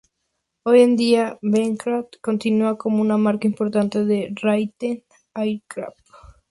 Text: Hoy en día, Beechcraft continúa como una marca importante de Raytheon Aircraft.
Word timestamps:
Hoy 0.63 0.81
en 0.81 0.95
día, 0.95 1.37
Beechcraft 1.43 2.15
continúa 2.23 2.75
como 2.75 3.01
una 3.03 3.17
marca 3.19 3.47
importante 3.47 4.03
de 4.03 4.29
Raytheon 4.41 5.03
Aircraft. 5.35 5.99